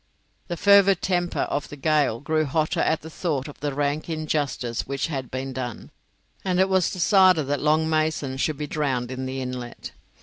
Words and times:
The 0.47 0.57
fervid 0.57 1.03
temper 1.03 1.41
of 1.41 1.69
the 1.69 1.75
Gael 1.75 2.21
grew 2.21 2.45
hotter 2.45 2.79
at 2.79 3.01
the 3.01 3.09
thought 3.11 3.47
of 3.47 3.59
the 3.59 3.71
rank 3.71 4.09
injustice 4.09 4.87
which 4.87 5.05
had 5.13 5.29
been 5.29 5.53
done, 5.53 5.91
and 6.43 6.59
it 6.59 6.69
was 6.69 6.89
decided 6.89 7.45
that 7.45 7.61
Long 7.61 7.87
Mason 7.87 8.37
should 8.37 8.57
be 8.57 8.65
drowned 8.65 9.11
in 9.11 9.27
the 9.27 9.39
inlet. 9.39 9.91